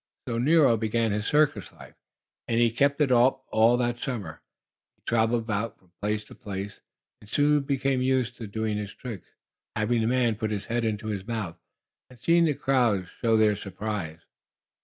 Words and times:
So 0.27 0.39
Nero 0.39 0.77
began 0.77 1.11
his 1.11 1.27
circus 1.27 1.71
life, 1.71 1.93
and 2.47 2.59
he 2.59 2.71
kept 2.71 3.01
it 3.01 3.11
up 3.11 3.45
all 3.49 3.77
that 3.77 3.99
summer. 3.99 4.41
He 4.95 5.03
traveled 5.05 5.43
about 5.43 5.77
from 5.77 5.91
place 6.01 6.23
to 6.23 6.33
place, 6.33 6.81
and 7.21 7.29
soon 7.29 7.61
became 7.61 8.01
used 8.01 8.35
to 8.37 8.47
doing 8.47 8.77
his 8.79 8.95
tricks, 8.95 9.27
having 9.75 10.01
the 10.01 10.07
man 10.07 10.37
put 10.37 10.49
his 10.49 10.65
head 10.65 10.85
into 10.85 11.09
his 11.09 11.27
mouth 11.27 11.59
and 12.09 12.19
seeing 12.19 12.45
the 12.45 12.55
crowds 12.55 13.09
show 13.21 13.37
their 13.37 13.55
surprise. 13.55 14.21